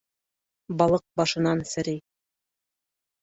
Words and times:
Балыҡ 0.81 1.03
башынан 1.21 1.61
серей. 1.73 2.01